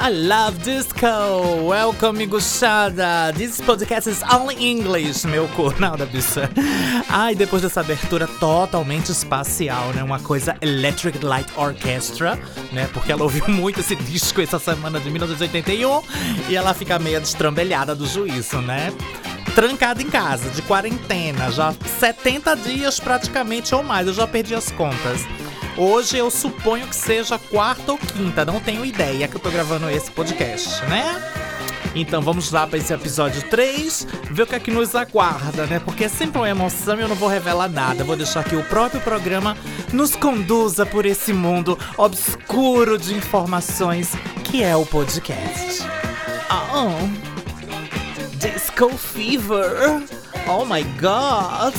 [0.00, 1.66] I love disco.
[1.66, 3.30] Welcome, Miguxada.
[3.34, 5.74] This podcast is only English, meu cu.
[5.78, 6.48] Nada, bicha.
[7.10, 10.02] Ai, depois dessa abertura totalmente espacial, né?
[10.02, 12.38] Uma coisa Electric Light Orchestra,
[12.72, 12.88] né?
[12.94, 16.02] Porque ela ouviu muito esse disco essa semana de 1981
[16.48, 18.90] e ela fica meio destrambelhada do juízo, né?
[19.58, 24.70] Trancada em casa, de quarentena, já 70 dias praticamente ou mais, eu já perdi as
[24.70, 25.26] contas.
[25.76, 29.90] Hoje eu suponho que seja quarta ou quinta, não tenho ideia que eu tô gravando
[29.90, 31.20] esse podcast, né?
[31.92, 35.80] Então vamos lá para esse episódio 3, ver o que é que nos aguarda, né?
[35.80, 38.04] Porque é sempre uma emoção e eu não vou revelar nada.
[38.04, 39.56] Vou deixar que o próprio programa
[39.92, 44.12] nos conduza por esse mundo obscuro de informações
[44.44, 45.82] que é o podcast.
[46.48, 47.17] Oh.
[48.78, 50.04] Disco Fever.
[50.46, 51.74] Oh my god.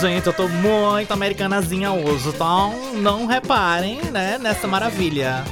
[0.00, 5.44] Gente, eu tô muito americanazinha hoje, então não reparem, né, nessa maravilha.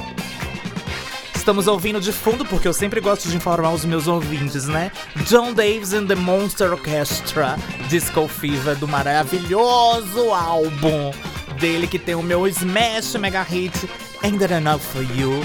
[1.33, 4.91] Estamos ouvindo de fundo, porque eu sempre gosto de informar os meus ouvintes, né?
[5.25, 7.55] John Davis and the Monster Orchestra,
[7.87, 11.13] Disco Fever, do maravilhoso álbum
[11.57, 13.89] dele que tem o meu smash mega hit
[14.23, 15.39] Ain't Enough For You,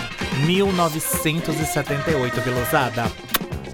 [0.44, 3.12] 1978, Bilosada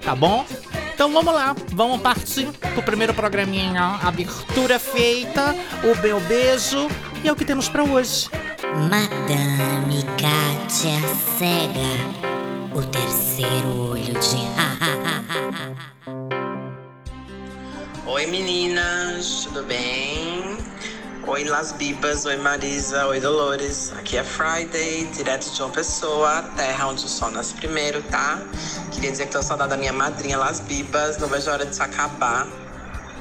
[0.01, 0.45] tá bom?
[0.93, 3.99] Então vamos lá, vamos partir pro primeiro programinha.
[4.03, 6.87] Abertura feita, o meu beijo
[7.23, 8.29] e é o que temos pra hoje.
[8.89, 10.99] Madame Kátia
[11.37, 11.95] Cega,
[12.75, 14.41] o terceiro olho de
[18.05, 19.90] Oi meninas, tudo bem?
[21.31, 23.93] Oi Las Bibas, oi Marisa, oi Dolores.
[23.97, 28.37] Aqui é Friday, direto de uma pessoa, terra onde o sol nasce primeiro, tá?
[28.91, 31.81] Queria dizer que tô saudade da minha madrinha Las Bibas, não vejo a hora disso
[31.81, 32.45] acabar,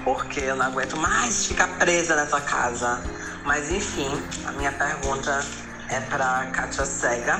[0.02, 3.00] porque eu não aguento mais ficar presa nessa casa.
[3.44, 4.10] Mas enfim,
[4.44, 5.46] a minha pergunta
[5.88, 7.38] é pra Kátia Cega,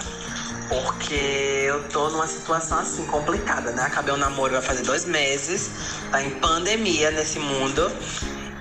[0.69, 3.82] porque eu tô numa situação assim complicada, né?
[3.82, 5.69] Acabei o namoro vai fazer dois meses,
[6.12, 7.91] tá em pandemia nesse mundo.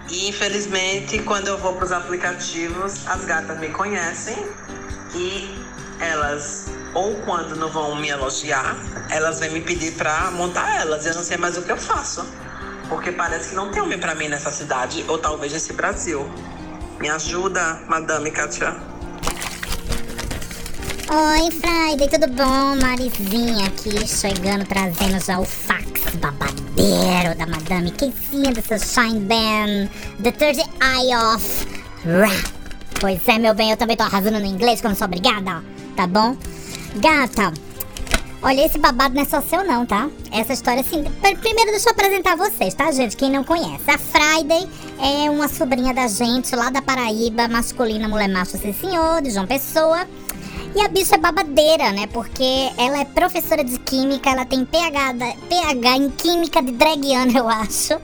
[0.09, 4.35] E infelizmente, quando eu vou para os aplicativos, as gatas me conhecem
[5.13, 5.63] e
[5.99, 6.65] elas,
[6.95, 8.75] ou quando não vão me elogiar,
[9.09, 11.05] elas vêm me pedir para montar elas.
[11.05, 12.25] Eu não sei mais o que eu faço.
[12.87, 16.27] Porque parece que não tem homem para mim nessa cidade, ou talvez nesse Brasil.
[16.99, 18.88] Me ajuda, Madame Katia.
[21.11, 22.75] Oi, Friday, tudo bom?
[22.79, 29.89] Marizinha aqui, chegando, trazendo já o fax babadeiro da Madame Casey do Sunshine Band,
[30.21, 31.65] The Third Eye Off
[32.05, 32.53] Rap.
[33.01, 35.63] Pois é, meu bem, eu também tô arrasando no inglês, como sou obrigada,
[35.95, 36.37] tá bom?
[36.97, 37.53] Gata,
[38.43, 40.11] olha, esse babado não é só seu não, tá?
[40.31, 41.03] Essa história, assim,
[41.41, 43.17] primeiro deixa eu apresentar vocês, tá, gente?
[43.17, 43.89] Quem não conhece.
[43.89, 49.23] A Friday é uma sobrinha da gente lá da Paraíba, masculina, mulher macho, sim senhor,
[49.23, 50.05] de João Pessoa.
[50.75, 52.07] E a bicha é babadeira, né?
[52.07, 57.37] Porque ela é professora de química, ela tem PH, da, PH em química de dragiana,
[57.37, 57.99] eu acho.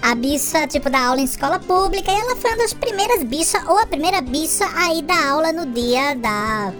[0.00, 3.62] A bicha, tipo, dá aula em escola pública e ela foi uma das primeiras bichas,
[3.68, 6.72] ou a primeira bicha a ir dar aula no dia da.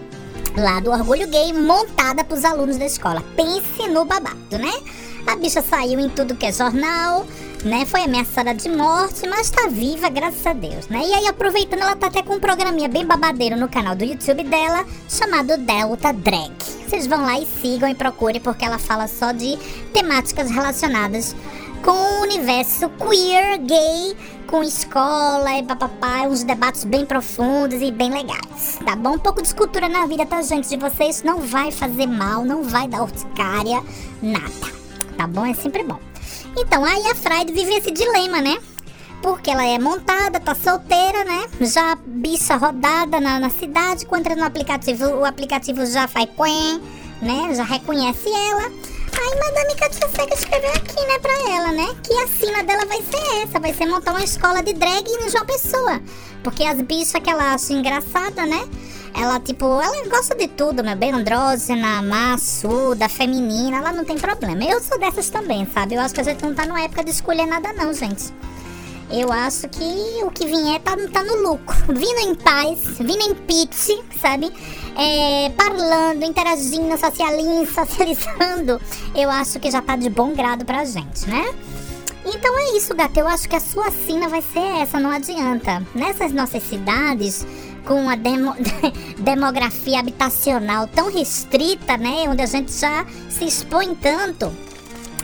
[0.57, 3.23] lá do orgulho gay, montada pros alunos da escola.
[3.35, 4.73] Pense no babado, né?
[5.25, 7.25] A bicha saiu em tudo que é jornal,
[7.63, 7.85] né?
[7.85, 11.01] Foi ameaçada de morte, mas tá viva, graças a Deus, né?
[11.01, 14.43] E aí, aproveitando, ela tá até com um programinha bem babadeiro no canal do YouTube
[14.43, 16.51] dela, chamado Delta Drag.
[16.85, 19.57] Vocês vão lá e sigam e procurem, porque ela fala só de
[19.93, 21.35] temáticas relacionadas
[21.81, 24.15] com o universo queer, gay,
[24.47, 29.15] com escola e papapá, uns debates bem profundos e bem legais, tá bom?
[29.15, 30.69] Um pouco de escultura na vida, tá, gente?
[30.69, 33.81] De vocês não vai fazer mal, não vai dar urticária,
[34.21, 34.82] nada
[35.13, 35.45] tá bom?
[35.45, 35.99] É sempre bom.
[36.57, 38.57] Então, aí a Friday vive esse dilema, né?
[39.21, 41.47] Porque ela é montada, tá solteira, né?
[41.61, 44.05] Já bicha rodada na, na cidade.
[44.05, 46.81] Quando entra no aplicativo, o aplicativo já faz quen,
[47.21, 47.53] né?
[47.55, 48.63] Já reconhece ela.
[48.63, 51.95] Aí Madame Katia Seca escreveu aqui, né, pra ela, né?
[52.03, 55.29] Que a sina dela vai ser essa, vai ser montar uma escola de drag no
[55.29, 56.01] João Pessoa.
[56.43, 58.67] Porque as bichas que ela acha engraçada, né?
[59.15, 64.63] Ela, tipo, ela gosta de tudo, meu bem, andrógena, maçuda, feminina, ela não tem problema.
[64.63, 65.95] Eu sou dessas também, sabe?
[65.95, 68.33] Eu acho que a gente não tá numa época de escolher nada, não, gente.
[69.11, 71.75] Eu acho que o que vier tá, tá no lucro.
[71.93, 74.51] Vindo em paz, vindo em pizza, sabe?
[74.97, 78.81] É, parlando, interagindo, socializando, socializando.
[79.13, 81.53] Eu acho que já tá de bom grado pra gente, né?
[82.25, 83.19] Então é isso, gata.
[83.19, 85.85] Eu acho que a sua sina vai ser essa, não adianta.
[85.93, 87.45] Nessas nossas cidades,
[87.85, 88.55] com a demo,
[89.19, 92.25] demografia habitacional tão restrita, né?
[92.27, 94.51] Onde a gente já se expõe tanto,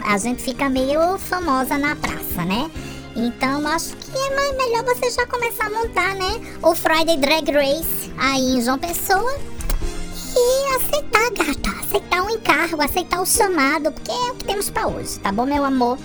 [0.05, 2.69] a gente fica meio famosa na praça, né?
[3.15, 6.39] Então acho que é mais melhor você já começar a montar, né?
[6.61, 9.37] O Friday Drag Race aí em João Pessoa.
[10.35, 11.79] E aceitar, gata.
[11.81, 15.45] Aceitar o encargo, aceitar o chamado, porque é o que temos pra hoje, tá bom,
[15.45, 15.97] meu amor?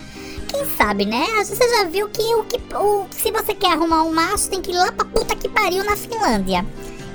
[0.54, 1.26] Quem sabe, né?
[1.44, 4.70] Você já viu que o que o, se você quer arrumar um macho, tem que
[4.70, 6.64] ir lá pra puta que pariu na Finlândia.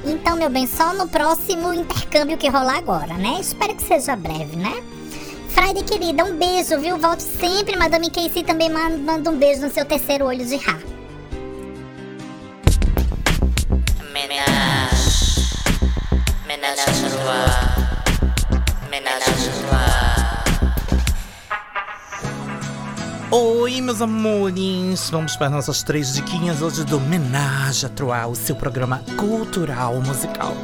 [0.04, 3.38] Então, meu bem, só no próximo intercâmbio que rolar agora, né?
[3.40, 4.84] Espero que seja breve, né?
[5.52, 6.98] Friday, querida, um beijo, viu?
[6.98, 7.78] Volte sempre.
[7.78, 10.78] Madame Casey também manda um beijo no seu terceiro olho de Rá.
[14.12, 15.56] Ménage.
[16.46, 16.82] Ménage
[19.29, 19.29] à
[23.32, 25.12] Oi, meus amores!
[25.12, 30.58] Vamos para nossas três diquinhas hoje do Menage à Trois, o seu programa cultural musical.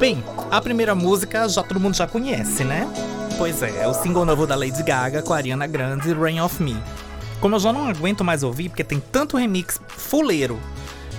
[0.00, 2.90] Bem, a primeira música já todo mundo já conhece, né?
[3.36, 6.62] Pois é, é o single novo da Lady Gaga com a Ariana Grande, Rain of
[6.62, 6.82] Me.
[7.42, 10.58] Como eu já não aguento mais ouvir, porque tem tanto remix fuleiro,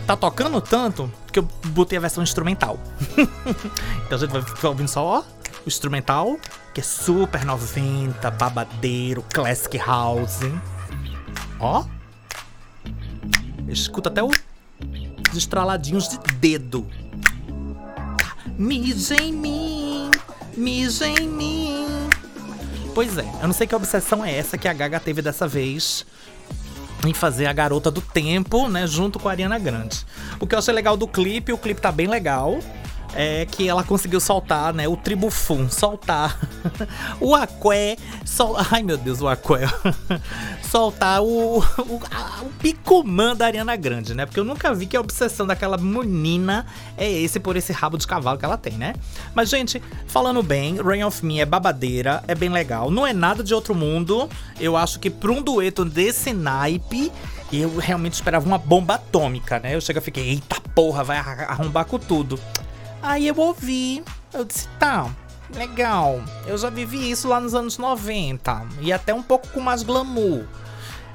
[0.07, 2.79] tá tocando tanto, que eu botei a versão instrumental.
[3.13, 5.23] então a gente vai ficar ouvindo só, ó,
[5.65, 6.37] o instrumental,
[6.73, 10.39] que é super 90, babadeiro, classic house.
[11.59, 11.85] Ó.
[13.67, 14.37] Escuta até os
[15.33, 16.87] estraladinhos de dedo.
[18.57, 20.11] Mija em mim,
[20.55, 21.87] mija em mim.
[22.93, 26.05] Pois é, eu não sei que obsessão é essa que a Gaga teve dessa vez
[27.03, 30.05] em fazer a garota do tempo, né, junto com a Ariana Grande.
[30.39, 32.59] O que eu achei legal do clipe, o clipe tá bem legal,
[33.15, 36.39] é que ela conseguiu soltar, né, o tribufum, soltar
[37.21, 37.95] o aqué,
[38.25, 38.55] sol...
[38.71, 39.67] ai meu Deus, o aqué,
[40.69, 44.97] soltar o, o, a- o picumã da Ariana Grande, né, porque eu nunca vi que
[44.97, 46.65] a obsessão daquela menina
[46.97, 48.93] é esse por esse rabo de cavalo que ela tem, né.
[49.35, 53.43] Mas, gente, falando bem, Rain of Me é babadeira, é bem legal, não é nada
[53.43, 57.11] de outro mundo, eu acho que pra um dueto desse naipe,
[57.51, 59.75] eu realmente esperava uma bomba atômica, né?
[59.75, 62.39] Eu chego e fiquei, eita porra, vai arrombar com tudo.
[63.03, 64.01] Aí eu ouvi,
[64.33, 65.13] eu disse, tá,
[65.53, 66.21] legal.
[66.47, 70.45] Eu já vivi isso lá nos anos 90 e até um pouco com mais glamour.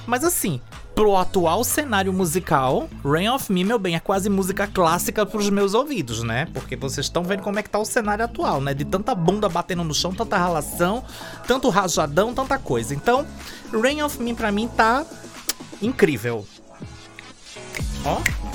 [0.06, 0.61] Mas assim,
[0.94, 5.73] pro atual cenário musical, Rain of Me, meu bem, é quase música clássica pros meus
[5.73, 6.46] ouvidos, né?
[6.52, 8.75] Porque vocês estão vendo como é que tá o cenário atual, né?
[8.75, 11.02] De tanta bunda batendo no chão, tanta ralação,
[11.46, 12.94] tanto rajadão, tanta coisa.
[12.94, 13.26] Então,
[13.73, 15.06] Rain of Me pra mim tá
[15.81, 16.46] incrível.
[18.05, 18.47] Ó.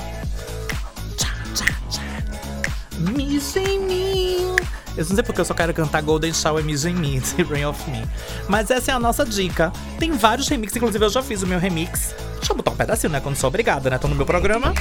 [3.12, 4.56] Miss em mim.
[4.96, 7.64] Eu não sei porque eu só quero cantar Golden Shower Miss em mim, de Rain
[7.64, 8.06] of Me.
[8.48, 9.72] Mas essa é a nossa dica.
[9.98, 12.14] Tem vários remixes, inclusive eu já fiz o meu remix.
[12.36, 13.20] Deixa eu botar um pedacinho, né?
[13.20, 13.98] Quando sou obrigada, né?
[13.98, 14.72] Tô no meu programa.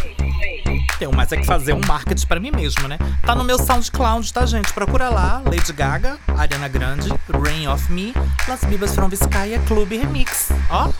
[0.99, 2.99] Tenho mais é que fazer um marketing pra mim mesmo, né?
[3.25, 4.71] Tá no meu SoundCloud, tá, gente?
[4.73, 8.13] Procura lá, Lady Gaga, Ariana Grande, Rain of Me,
[8.47, 10.49] Las Bibas from Vizcaya Club Remix.
[10.69, 10.91] Ó.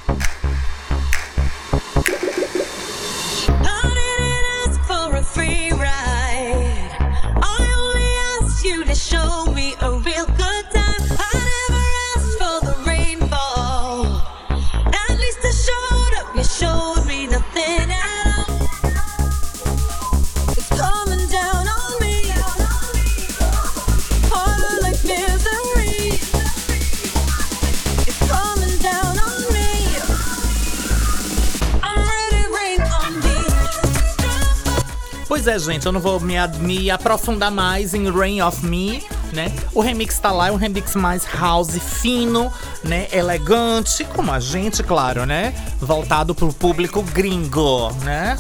[35.64, 39.02] gente, eu não vou me, me aprofundar mais em Rain of Me,
[39.32, 39.52] né?
[39.74, 42.52] O remix tá lá, é um remix mais house fino,
[42.84, 43.08] né?
[43.12, 45.54] Elegante, como a gente, claro, né?
[45.80, 48.38] Voltado pro público gringo, né?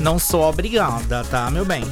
[0.00, 1.84] Não sou obrigada, tá, meu bem?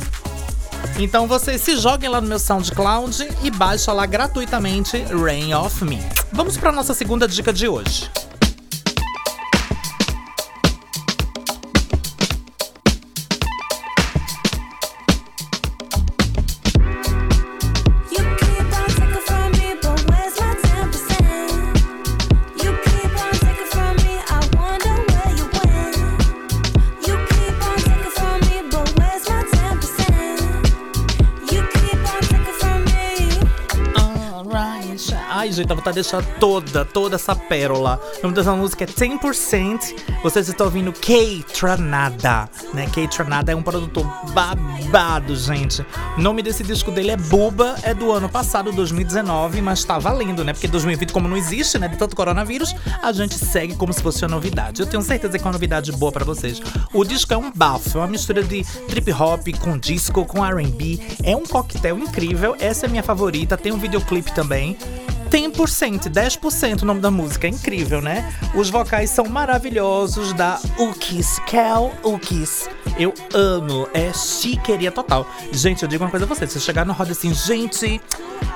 [0.98, 6.00] Então vocês se joguem lá no meu SoundCloud e baixa lá gratuitamente Rain of Me.
[6.32, 8.10] Vamos para nossa segunda dica de hoje.
[35.64, 35.70] 10%?
[35.70, 35.70] You keep on taking from me.
[35.70, 38.00] Ai, gente, eu vou deixar toda, toda essa pérola.
[38.18, 39.94] O nome dessa música é 10%.
[40.22, 42.88] Vocês estão ouvindo Kay Tranada, né?
[42.92, 45.84] Kay Tranada é um produtor babado, gente.
[46.16, 50.44] O nome desse disco dele é Buba, é do ano passado, 2019, mas tá valendo,
[50.44, 50.52] né?
[50.52, 51.88] Porque 2020, como não existe, né?
[51.88, 54.80] De tanto coronavírus, a gente segue como se fosse uma novidade.
[54.80, 56.60] Eu tenho certeza que é uma novidade boa pra vocês.
[56.92, 61.00] O disco é um bafo, é uma mistura de trip hop com disco, com RB.
[61.22, 62.56] É um coquetel incrível.
[62.58, 63.56] Essa é a minha favorita.
[63.56, 64.76] Tem um videoclipe também.
[65.32, 68.30] 10%, 10% o nome da música, é incrível, né?
[68.54, 72.68] Os vocais são maravilhosos da Ukis, Kel Ukis.
[72.98, 75.26] Eu amo, é chiqueria total.
[75.50, 77.98] Gente, eu digo uma coisa a vocês, se chegar no roda assim, gente,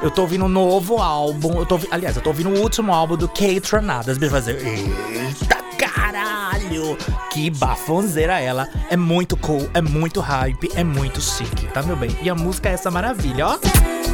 [0.03, 3.17] eu tô ouvindo um novo álbum, eu tô, aliás, eu tô ouvindo o último álbum
[3.17, 6.97] do Kate Tranada, as pessoas vão fazer, eita caralho,
[7.33, 8.69] que bafonzeira ela.
[8.91, 12.15] É muito cool, é muito hype, é muito chique, tá meu bem?
[12.23, 14.06] E a música é essa maravilha, ó.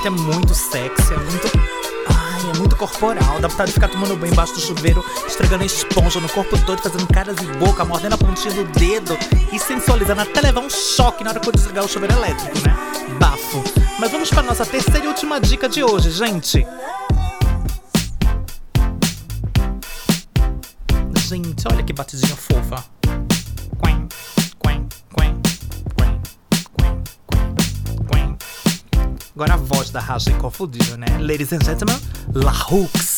[0.00, 1.48] Gente, é muito sexy, é muito.
[2.08, 3.38] Ai, é muito corporal.
[3.40, 7.06] Dá vontade de ficar tomando banho embaixo do chuveiro, esfregando esponja no corpo todo, fazendo
[7.06, 9.16] caras e boca, mordendo a pontinha do dedo
[9.52, 12.76] e sensualizando até levar um choque na hora que eu desligar o chuveiro elétrico, né?
[13.18, 13.62] Bafo.
[13.98, 16.66] Mas vamos para nossa terceira e última dica de hoje, gente.
[21.28, 22.99] Gente, olha que batidinha fofa.
[29.40, 31.06] Agora a voz da Raja confundiu, né?
[31.18, 31.98] Ladies and gentlemen,
[32.34, 33.09] La Hooks.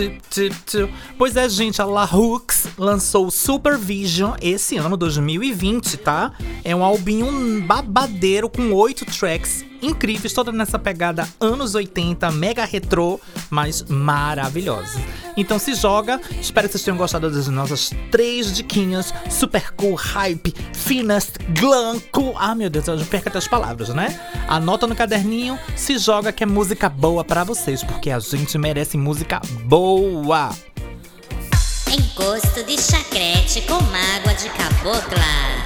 [0.00, 0.92] Tup, tup, tup.
[1.18, 6.32] Pois é, gente, a La Hooks lançou Supervision esse ano, 2020, tá?
[6.64, 13.20] É um albinho babadeiro com oito tracks incríveis, toda nessa pegada anos 80, mega retrô,
[13.48, 15.00] mas maravilhosa.
[15.36, 20.54] Então se joga, espero que vocês tenham gostado das nossas três diquinhas super cool, hype,
[20.74, 22.34] finest, glam, cool.
[22.36, 24.18] Ah, meu Deus, eu perco até as palavras, né?
[24.48, 28.96] Anota no caderninho, se joga que é música boa pra vocês, porque a gente merece
[28.96, 30.50] música boa.
[31.90, 35.59] Encosto de chacrete com mágoa de cabocla.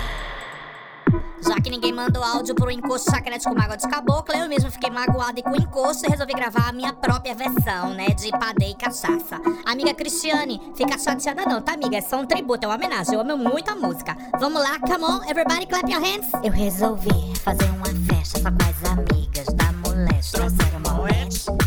[1.46, 4.90] Já que ninguém mandou áudio pro encosto chacrete com mágoa de cabocla, eu mesmo fiquei
[4.90, 8.08] magoada e com encosto e resolvi gravar a minha própria versão, né?
[8.08, 9.40] De padê e cachaça.
[9.66, 11.98] Amiga Cristiane, fica chateada não, tá, amiga?
[11.98, 13.14] É só um tributo, é uma homenagem.
[13.14, 14.16] Eu amo muito a música.
[14.40, 16.30] Vamos lá, come on, everybody clap your hands.
[16.42, 20.38] Eu resolvi fazer uma festa só com as amigas da moléstia.
[20.40, 21.63] Trouxeram moete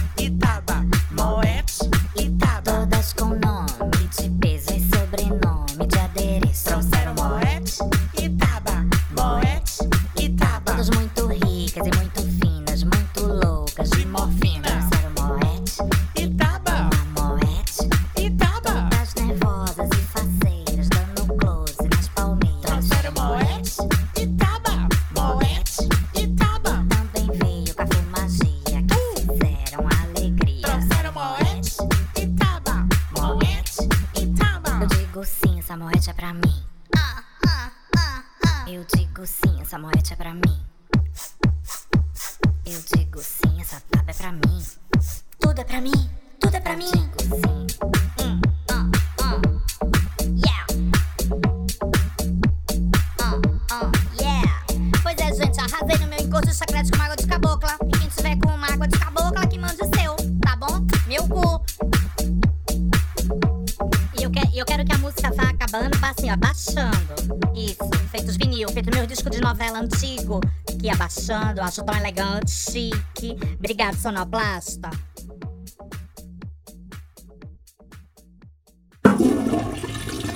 [69.48, 73.38] novela antigo, que ia baixando, eu acho tão elegante, chique.
[73.58, 74.90] Obrigado, sonoplasta.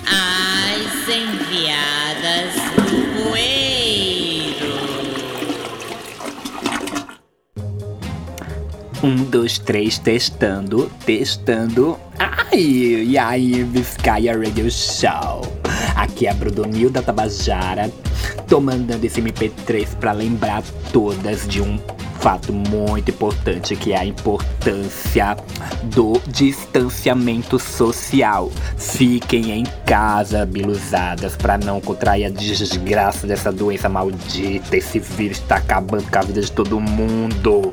[0.08, 4.72] As enviadas do bueiro.
[9.04, 12.00] Um, dois, três, testando, testando.
[12.18, 15.42] Ai, e aí, Biscaia Radio Show.
[15.98, 17.92] Aqui é a Brudonilda Tabajara.
[18.52, 21.80] Tô mandando esse MP3 pra lembrar todas de um
[22.22, 25.36] fato muito importante que é a importância
[25.84, 28.52] do distanciamento social.
[28.78, 34.78] Fiquem em casa, bilusadas, pra não contrair a desgraça dessa doença maldita.
[34.78, 37.72] Esse vírus tá acabando com a vida de todo mundo,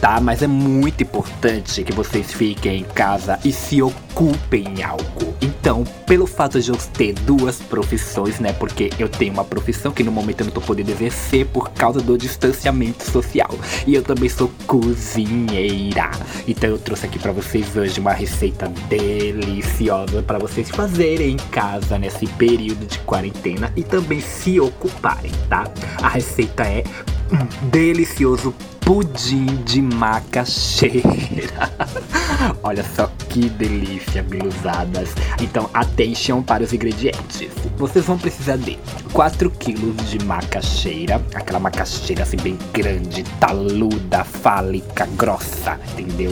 [0.00, 0.20] tá?
[0.20, 5.34] Mas é muito importante que vocês fiquem em casa e se ocupem em algo.
[5.40, 8.52] Então, pelo fato de eu ter duas profissões, né?
[8.52, 12.00] Porque eu tenho uma profissão que no momento eu não tô podendo exercer por causa
[12.00, 13.50] do distanciamento social.
[13.88, 16.10] E eu também sou cozinheira.
[16.46, 21.98] Então eu trouxe aqui pra vocês hoje uma receita deliciosa para vocês fazerem em casa
[21.98, 25.64] nesse período de quarentena e também se ocuparem, tá?
[26.02, 26.84] A receita é
[27.32, 28.54] um delicioso
[28.88, 31.70] pudim de macaxeira.
[32.64, 35.10] Olha só que delícia, bilusadas.
[35.42, 37.50] Então, atenção para os ingredientes.
[37.76, 38.78] Vocês vão precisar de
[39.12, 46.30] 4 kg de macaxeira, aquela macaxeira assim bem grande, taluda, fálica, grossa, entendeu?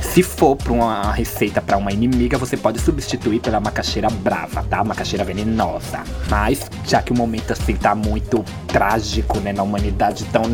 [0.00, 4.82] Se for para uma receita para uma inimiga, você pode substituir pela macaxeira brava, tá?
[4.82, 6.02] Macaxeira venenosa.
[6.30, 10.44] Mas, já que o momento assim tá muito trágico, né, na humanidade, então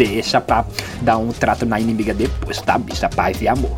[0.00, 0.64] deixa pra
[1.02, 3.06] dar um trato na inimiga depois, tá, bicha?
[3.10, 3.74] Paz e amor.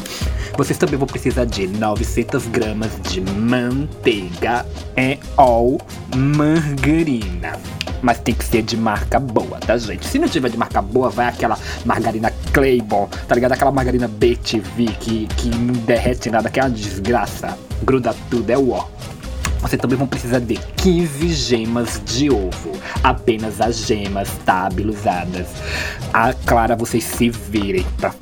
[0.57, 4.65] Vocês também vão precisar de 900 gramas de manteiga
[4.97, 5.81] e ou
[6.15, 7.59] margarina.
[8.03, 10.07] Mas tem que ser de marca boa, tá, gente?
[10.07, 13.53] Se não tiver de marca boa, vai aquela margarina Claybon, tá ligado?
[13.53, 17.59] Aquela margarina BTV que, que não derrete nada, que é uma desgraça.
[17.83, 18.87] Gruda tudo, é o ó.
[19.63, 22.73] Você também vão precisar de 15 gemas de ovo.
[23.03, 24.69] Apenas as gemas, tá?
[24.69, 25.47] Bilusadas.
[26.13, 28.13] A Clara, vocês se virem pra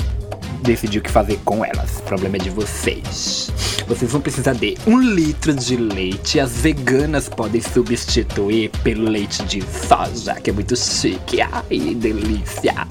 [0.63, 1.99] decidir o que fazer com elas.
[1.99, 3.51] O problema é de vocês.
[3.89, 6.39] Vocês vão precisar de um litro de leite.
[6.39, 11.41] As veganas podem substituir pelo leite de soja, que é muito chique.
[11.41, 12.87] Ai, delícia.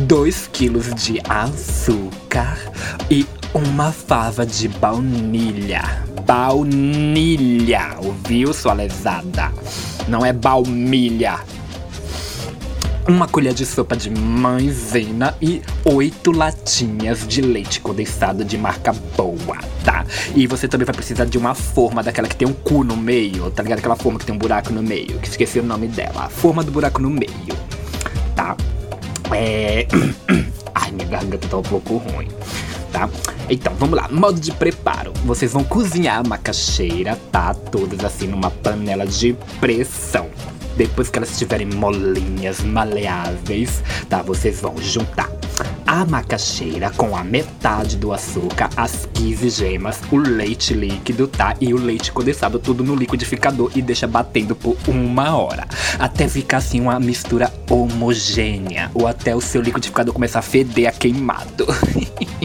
[0.00, 2.58] 2 quilos de açúcar
[3.08, 6.04] e uma fava de baunilha.
[6.24, 9.52] Baunilha, ouviu, sua lesada?
[10.06, 11.40] Não é baumilha.
[13.08, 19.58] Uma colher de sopa de maisena e oito latinhas de leite condensado de marca boa,
[19.84, 20.04] tá?
[20.36, 23.50] E você também vai precisar de uma forma daquela que tem um cu no meio,
[23.50, 23.80] tá ligado?
[23.80, 26.28] Aquela forma que tem um buraco no meio, que esqueci o nome dela.
[26.28, 27.56] Forma do buraco no meio,
[28.36, 28.56] tá?
[29.32, 29.88] É.
[30.72, 32.28] Ai, minha garganta tá um pouco ruim
[32.92, 33.08] tá?
[33.48, 34.08] Então, vamos lá.
[34.10, 35.12] Modo de preparo.
[35.24, 37.54] Vocês vão cozinhar a macaxeira, tá?
[37.54, 40.28] Todas assim numa panela de pressão.
[40.76, 44.22] Depois que elas estiverem molinhas, maleáveis, tá?
[44.22, 45.30] Vocês vão juntar
[45.90, 51.56] a macaxeira com a metade do açúcar, as 15 gemas, o leite líquido, tá?
[51.60, 55.66] E o leite condensado, tudo no liquidificador e deixa batendo por uma hora.
[55.98, 58.88] Até ficar assim uma mistura homogênea.
[58.94, 61.66] Ou até o seu liquidificador começar a feder a queimado.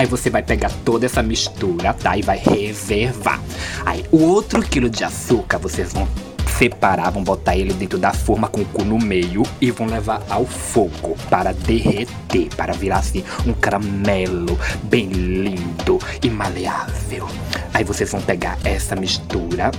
[0.00, 2.16] Aí você vai pegar toda essa mistura, tá?
[2.16, 3.38] E vai reservar.
[3.84, 6.08] Aí o outro quilo de açúcar vocês vão
[6.56, 10.22] separar, vão botar ele dentro da forma com o cu no meio e vão levar
[10.30, 17.28] ao fogo para derreter, para virar assim um caramelo bem lindo e maleável.
[17.74, 19.70] Aí vocês vão pegar essa mistura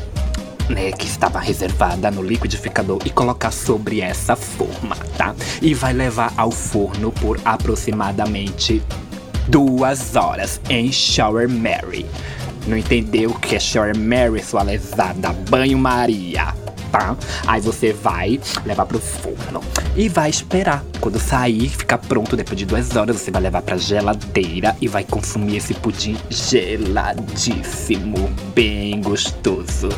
[0.69, 5.34] né, que estava reservada no liquidificador e colocar sobre essa forma, tá?
[5.63, 8.84] E vai levar ao forno por aproximadamente
[9.47, 12.06] duas horas em Shower Mary.
[12.67, 15.34] Não entendeu o que é Shower Mary, sua lesada?
[15.49, 16.54] Banho Maria,
[16.91, 17.17] tá?
[17.47, 19.62] Aí você vai levar pro forno
[19.95, 20.84] e vai esperar.
[20.99, 25.04] Quando sair, ficar pronto depois de duas horas, você vai levar pra geladeira e vai
[25.04, 29.89] consumir esse pudim geladíssimo, bem gostoso.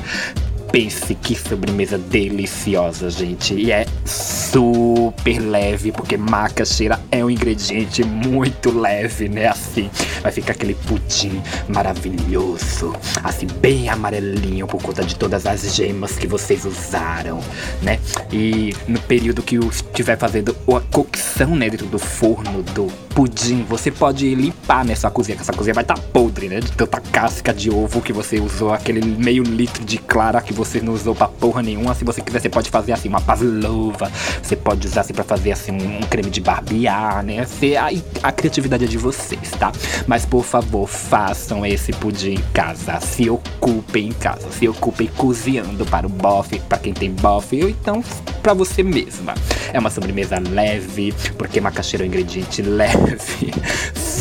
[0.74, 3.54] Pense que sobremesa deliciosa, gente.
[3.54, 9.50] E é super leve, porque macaxeira é um ingrediente muito leve, né?
[9.50, 9.88] Assim,
[10.24, 12.92] vai ficar aquele pudim maravilhoso,
[13.24, 17.40] assim, bem amarelinho por conta de todas as gemas que vocês usaram,
[17.84, 18.00] né?
[18.32, 23.92] E no período que estiver fazendo a cocção, né, dentro do forno do pudim, você
[23.92, 26.60] pode limpar nessa cozinha, que essa cozinha vai estar tá podre, né?
[26.60, 30.82] De tanta casca de ovo que você usou, aquele meio litro de clara que você
[30.82, 31.94] não usou pra porra nenhuma.
[31.94, 35.52] Se você quiser, você pode fazer assim uma pavlova, você pode usar assim pra fazer
[35.52, 37.46] assim um creme de barbear, né?
[37.46, 37.90] Você, a,
[38.24, 39.72] a criatividade é de vocês, tá?
[40.08, 45.86] Mas por favor, façam esse pudim em casa, se ocupem em casa, se ocupem cozinhando
[45.86, 48.04] para o bofe, para quem tem bofe, ou então
[48.42, 49.34] para você mesma.
[49.72, 53.52] É uma sobremesa leve, porque macaxeira é um ingrediente leve, sí,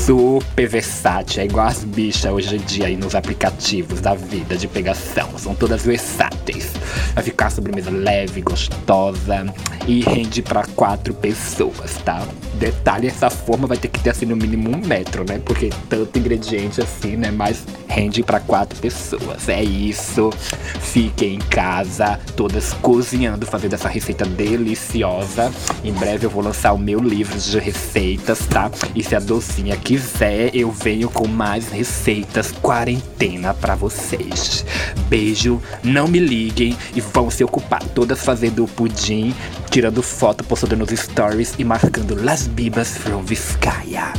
[0.06, 4.66] super versátil, é igual as bichas hoje em dia aí nos aplicativos da vida de
[4.66, 6.72] pegação, são todas versáteis.
[7.14, 9.46] Vai ficar sobremesa leve, gostosa
[9.86, 12.26] e rende para quatro pessoas, tá?
[12.54, 15.40] Detalhe, essa forma vai ter que ter assim no mínimo um metro, né?
[15.44, 17.30] Porque tanto ingrediente assim, né?
[17.30, 19.48] Mas rende para quatro pessoas.
[19.48, 20.30] É isso.
[20.80, 25.52] Fiquem em casa, todas cozinhando, fazendo essa receita deliciosa.
[25.84, 28.70] Em breve eu vou lançar o meu livro de receitas, tá?
[28.94, 34.64] E se a docinha quiser, eu venho com mais receitas quarentena para vocês.
[35.06, 39.34] Beijo, não me liguem e vão se ocupar todas fazendo o pudim,
[39.70, 44.14] tirando foto, postando nos stories e marcando Las Bibas from Vizcaya.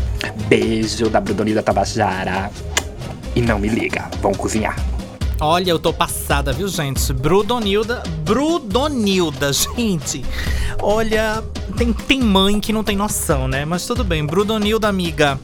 [0.47, 2.51] Beijo da Brudonida Tabajara.
[3.35, 4.75] E não me liga, vão cozinhar.
[5.39, 7.11] Olha, eu tô passada, viu, gente?
[7.11, 8.03] Brudonilda.
[8.23, 10.23] Brudonilda, gente.
[10.79, 11.43] Olha,
[11.75, 13.65] tem, tem mãe que não tem noção, né?
[13.65, 14.23] Mas tudo bem.
[14.23, 15.39] Brudonilda, amiga.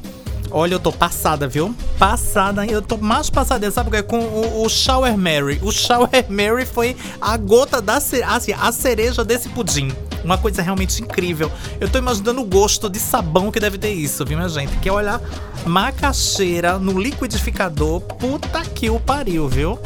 [0.51, 1.75] Olha, eu tô passada, viu?
[1.97, 3.97] Passada, eu tô mais passada, sabe o que?
[3.97, 4.01] é?
[4.01, 5.59] Com o, o Shower Mary.
[5.61, 9.91] O Shower Mary foi a gota da assim, a cereja desse pudim.
[10.23, 11.51] Uma coisa realmente incrível.
[11.79, 14.75] Eu tô imaginando o gosto de sabão que deve ter isso, viu, minha gente?
[14.77, 15.21] Que é olhar
[15.65, 18.01] macaxeira no liquidificador.
[18.01, 19.79] Puta que o pariu, viu?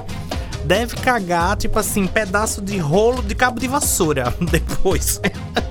[0.66, 5.20] Deve cagar, tipo assim, pedaço de rolo de cabo de vassoura depois.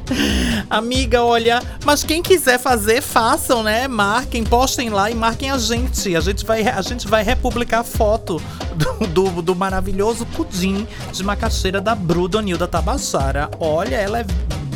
[0.69, 3.89] Amiga, olha, mas quem quiser fazer, façam, né?
[3.89, 6.15] Marquem, postem lá e marquem a gente.
[6.17, 8.41] A gente vai, a gente vai republicar a foto
[8.75, 13.51] do, do, do maravilhoso pudim de macaxeira da Brudonilda Tabajara.
[13.59, 14.25] Olha, ela é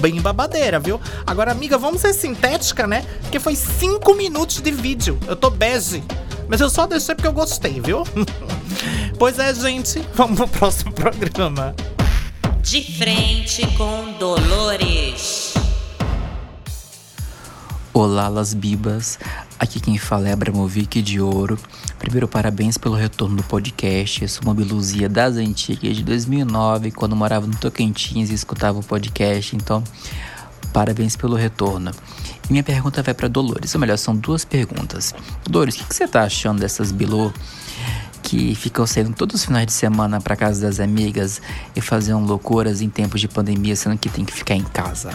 [0.01, 1.01] bem babadeira, viu?
[1.27, 3.05] Agora, amiga, vamos ser sintética, né?
[3.23, 5.19] Porque foi 5 minutos de vídeo.
[5.27, 6.03] Eu tô bege.
[6.49, 8.05] Mas eu só deixei porque eu gostei, viu?
[9.19, 10.01] pois é, gente.
[10.15, 11.75] Vamos pro próximo programa.
[12.69, 15.55] De frente com Dolores.
[17.95, 19.21] Olá, Las Bibas.
[19.57, 21.57] Aqui quem fala é Abramovic de Ouro.
[21.97, 24.21] Primeiro, parabéns pelo retorno do podcast.
[24.21, 28.83] Eu sou uma biluzia das antigas de 2009, quando morava no Tocantins e escutava o
[28.83, 29.55] podcast.
[29.55, 29.85] Então,
[30.73, 31.93] parabéns pelo retorno.
[32.49, 33.77] E minha pergunta vai para Dolores.
[33.77, 35.15] Ou melhor, são duas perguntas.
[35.49, 37.33] Dolores, o que, que você tá achando dessas bilu
[38.27, 41.41] que ficam saindo todos os finais de semana para casa das amigas
[41.77, 45.11] e faziam loucuras em tempos de pandemia, sendo que tem que ficar em casa?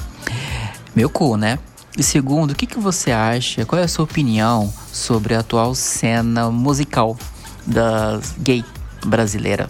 [0.95, 1.59] Meu cu, né?
[1.97, 5.75] E segundo, o que, que você acha, qual é a sua opinião sobre a atual
[5.75, 7.17] cena musical
[7.67, 8.63] da gay
[9.05, 9.69] brasileira?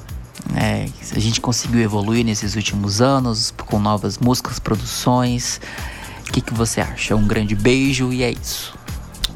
[0.55, 5.59] É, a gente conseguiu evoluir nesses últimos anos com novas músicas, produções.
[6.27, 7.15] O que, que você acha?
[7.15, 8.75] Um grande beijo e é isso.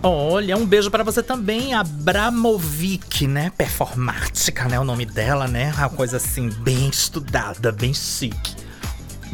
[0.07, 3.51] Olha, um beijo pra você também, Abramovic, né?
[3.57, 4.79] Performática, né?
[4.79, 5.73] O nome dela, né?
[5.75, 8.55] Uma coisa assim, bem estudada, bem chique.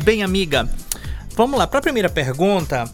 [0.02, 0.70] Bem, amiga,
[1.36, 1.68] vamos lá.
[1.68, 2.90] Pra primeira pergunta,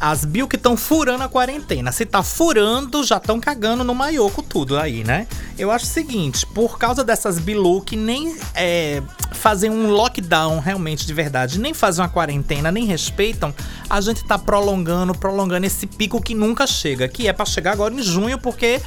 [0.00, 1.92] as Bill que estão furando a quarentena.
[1.92, 5.26] Se tá furando, já estão cagando no maioco tudo aí, né?
[5.58, 9.02] Eu acho o seguinte, por causa dessas Bilu que nem é,
[9.32, 13.54] fazem um lockdown realmente de verdade, nem fazem uma quarentena, nem respeitam,
[13.88, 17.92] a gente tá prolongando, prolongando esse pico que nunca chega, que é pra chegar agora
[17.92, 18.80] em junho, porque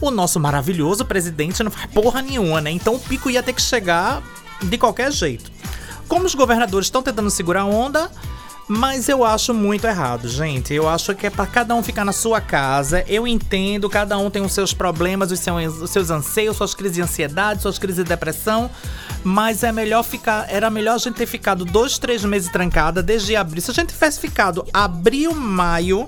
[0.00, 2.70] o nosso maravilhoso presidente não faz porra nenhuma, né?
[2.70, 4.22] Então o pico ia ter que chegar
[4.62, 5.50] de qualquer jeito.
[6.08, 8.10] Como os governadores estão tentando segurar a onda,
[8.72, 10.72] mas eu acho muito errado, gente.
[10.72, 13.04] Eu acho que é pra cada um ficar na sua casa.
[13.08, 16.94] Eu entendo, cada um tem os seus problemas, os seus, os seus anseios, suas crises
[16.94, 18.70] de ansiedade, suas crises de depressão.
[19.24, 20.46] Mas é melhor ficar.
[20.48, 23.60] Era melhor a gente ter ficado dois, três meses trancada desde abril.
[23.60, 26.06] Se a gente tivesse ficado abril, maio,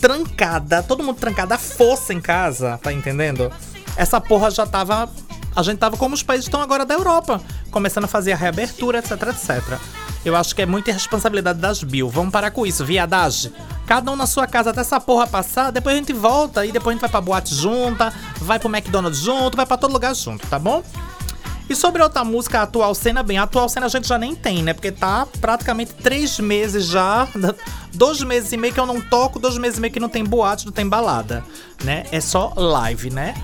[0.00, 3.52] trancada, todo mundo trancado, a força em casa, tá entendendo?
[3.96, 5.08] Essa porra já tava.
[5.54, 8.98] A gente tava como os países estão agora da Europa, começando a fazer a reabertura,
[8.98, 9.78] etc, etc.
[10.24, 12.08] Eu acho que é muita irresponsabilidade das Bill.
[12.08, 13.52] Vamos parar com isso, viadagem.
[13.86, 16.92] Cada um na sua casa até essa porra passar, depois a gente volta e depois
[16.92, 20.46] a gente vai pra boate junta, vai pro McDonald's junto, vai pra todo lugar junto,
[20.46, 20.82] tá bom?
[21.68, 24.34] E sobre outra música, a atual cena, bem, a atual cena a gente já nem
[24.34, 24.72] tem, né?
[24.74, 27.28] Porque tá praticamente três meses já,
[27.94, 30.24] dois meses e meio que eu não toco, dois meses e meio que não tem
[30.24, 31.44] boate, não tem balada,
[31.84, 32.04] né?
[32.10, 33.34] É só live, né?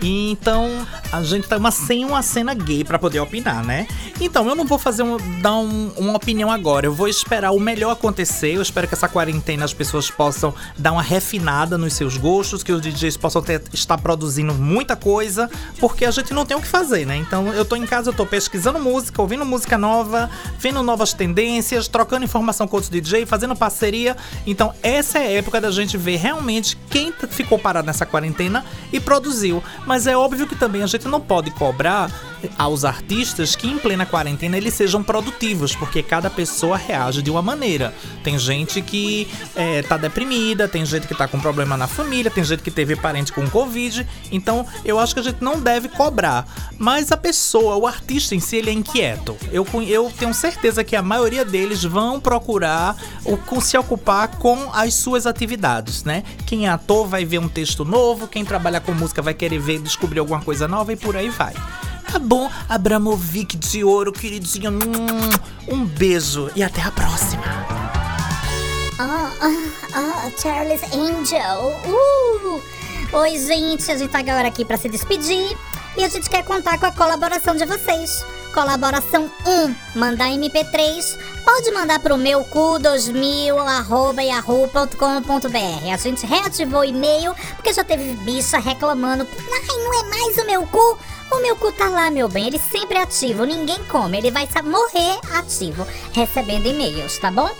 [0.00, 0.68] E então
[1.12, 3.86] a gente tá uma, sem uma cena gay pra poder opinar, né?
[4.20, 6.86] Então eu não vou fazer um, dar um- uma opinião agora.
[6.86, 8.54] Eu vou esperar o melhor acontecer.
[8.54, 12.72] Eu espero que essa quarentena as pessoas possam dar uma refinada nos seus gostos, que
[12.72, 16.66] os DJs possam ter- estar produzindo muita coisa, porque a gente não tem o que
[16.68, 17.16] fazer, né?
[17.16, 20.28] Então eu tô em casa, eu tô pesquisando música, ouvindo música nova,
[20.58, 24.16] vendo novas tendências, trocando informação com outros DJ, fazendo parceria.
[24.46, 29.00] Então essa é a época da gente ver realmente quem ficou parado nessa quarentena e
[29.00, 29.62] produziu.
[29.86, 32.10] Mas é óbvio que também a gente não pode cobrar
[32.58, 37.42] aos artistas que em plena quarentena eles sejam produtivos, porque cada pessoa reage de uma
[37.42, 37.94] maneira.
[38.22, 42.44] Tem gente que é, tá deprimida, tem gente que tá com problema na família, tem
[42.44, 44.06] gente que teve parente com Covid.
[44.30, 46.46] Então eu acho que a gente não deve cobrar.
[46.78, 49.36] Mas a pessoa, o artista em si, ele é inquieto.
[49.52, 54.94] Eu, eu tenho certeza que a maioria deles vão procurar o, se ocupar com as
[54.94, 56.22] suas atividades, né?
[56.46, 59.78] Quem é ator vai ver um texto novo, quem trabalha com música vai querer ver,
[59.80, 61.54] descobrir alguma coisa nova e por aí vai.
[62.14, 64.70] Tá bom, Abramovic de ouro, queridinho.
[64.70, 65.30] Hum,
[65.66, 67.42] Um beijo e até a próxima.
[69.00, 71.76] Ah, ah, ah, Charles Angel.
[71.84, 72.62] Uh!
[73.18, 73.90] Oi, gente.
[73.90, 75.58] A gente tá agora aqui pra se despedir.
[75.96, 78.24] E a gente quer contar com a colaboração de vocês.
[78.54, 81.18] Colaboração 1, mandar MP3.
[81.44, 85.92] Pode mandar pro meu cu 2000 arroba yahoo.com.br.
[85.92, 89.26] A gente reativou o e-mail porque já teve bicha reclamando.
[89.52, 90.96] Ai, não é mais o meu cu.
[91.30, 92.46] O meu cu tá lá, meu bem.
[92.46, 93.44] Ele sempre é ativo.
[93.44, 94.18] Ninguém come.
[94.18, 97.50] Ele vai morrer ativo recebendo e-mails, tá bom?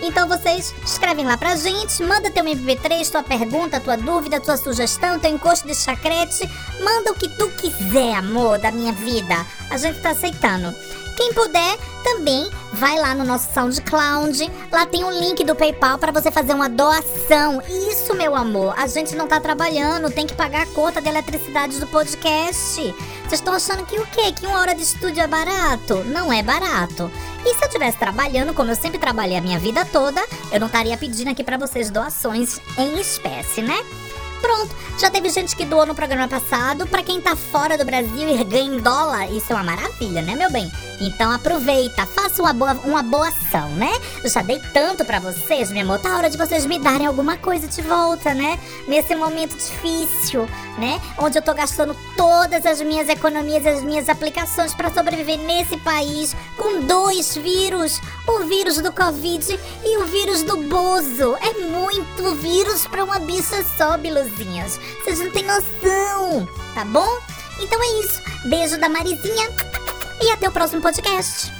[0.00, 5.18] Então vocês escrevem lá pra gente, manda teu MP3, tua pergunta, tua dúvida, tua sugestão,
[5.18, 6.48] teu encosto de chacrete,
[6.82, 9.44] manda o que tu quiser, amor, da minha vida.
[9.70, 10.72] A gente tá aceitando.
[11.18, 14.48] Quem puder, também vai lá no nosso SoundCloud.
[14.70, 17.60] Lá tem um link do PayPal para você fazer uma doação.
[17.68, 18.72] Isso, meu amor.
[18.78, 22.94] A gente não tá trabalhando, tem que pagar a conta de eletricidade do podcast.
[23.26, 24.30] Vocês estão achando que o quê?
[24.30, 26.04] Que uma hora de estúdio é barato?
[26.04, 27.10] Não é barato.
[27.44, 30.68] E se eu estivesse trabalhando, como eu sempre trabalhei a minha vida toda, eu não
[30.68, 33.84] estaria pedindo aqui para vocês doações em espécie, né?
[34.40, 36.86] Pronto, já teve gente que doou no programa passado.
[36.86, 40.34] Pra quem tá fora do Brasil e ganha em dólar, isso é uma maravilha, né,
[40.34, 40.70] meu bem?
[41.00, 43.90] Então aproveita, faça uma boa, uma boa ação, né?
[44.22, 46.00] Eu já dei tanto pra vocês, meu amor.
[46.00, 48.58] Tá hora de vocês me darem alguma coisa de volta, né?
[48.86, 51.00] Nesse momento difícil, né?
[51.18, 56.34] Onde eu tô gastando todas as minhas economias, as minhas aplicações pra sobreviver nesse país
[56.56, 61.36] com dois vírus: o vírus do Covid e o vírus do Bozo.
[61.40, 63.96] É muito vírus pra uma bicha só,
[64.30, 67.18] Vocês não têm noção, tá bom?
[67.60, 68.22] Então é isso.
[68.44, 69.50] Beijo da Marizinha
[70.22, 71.52] e até o próximo podcast.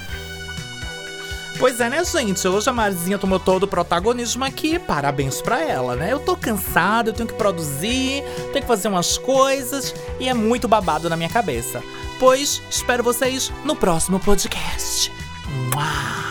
[1.59, 2.47] Pois é, né, gente?
[2.47, 4.79] Hoje a Marizinha tomou todo o protagonismo aqui.
[4.79, 6.13] Parabéns pra ela, né?
[6.13, 10.69] Eu tô cansado, eu tenho que produzir, tenho que fazer umas coisas e é muito
[10.69, 11.83] babado na minha cabeça.
[12.17, 15.11] Pois espero vocês no próximo podcast.
[15.75, 16.28] Mua!